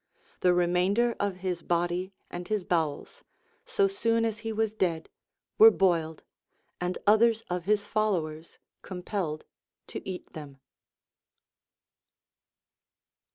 [0.39, 3.21] The remainder of his body and his bowels,
[3.67, 5.09] so soon as he was dead,
[5.59, 6.23] were boiled,
[6.79, 9.45] and others of his followers compelled
[9.85, 10.57] to eat them.